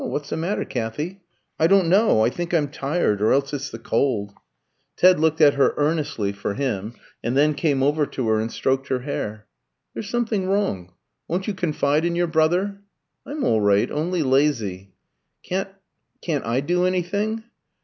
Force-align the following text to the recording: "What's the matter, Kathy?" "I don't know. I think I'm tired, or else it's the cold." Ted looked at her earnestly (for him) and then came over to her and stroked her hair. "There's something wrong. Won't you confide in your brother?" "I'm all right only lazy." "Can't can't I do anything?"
"What's 0.03 0.29
the 0.31 0.35
matter, 0.37 0.65
Kathy?" 0.65 1.21
"I 1.59 1.67
don't 1.67 1.87
know. 1.87 2.25
I 2.25 2.31
think 2.31 2.55
I'm 2.55 2.69
tired, 2.69 3.21
or 3.21 3.31
else 3.31 3.53
it's 3.53 3.69
the 3.69 3.77
cold." 3.77 4.33
Ted 4.97 5.19
looked 5.19 5.39
at 5.41 5.53
her 5.53 5.75
earnestly 5.77 6.31
(for 6.31 6.55
him) 6.55 6.95
and 7.23 7.37
then 7.37 7.53
came 7.53 7.83
over 7.83 8.07
to 8.07 8.27
her 8.29 8.39
and 8.39 8.51
stroked 8.51 8.87
her 8.87 9.01
hair. 9.01 9.45
"There's 9.93 10.09
something 10.09 10.47
wrong. 10.49 10.91
Won't 11.27 11.45
you 11.45 11.53
confide 11.53 12.03
in 12.03 12.15
your 12.15 12.25
brother?" 12.25 12.81
"I'm 13.27 13.43
all 13.43 13.61
right 13.61 13.91
only 13.91 14.23
lazy." 14.23 14.95
"Can't 15.43 15.69
can't 16.19 16.47
I 16.47 16.61
do 16.61 16.83
anything?" 16.85 17.43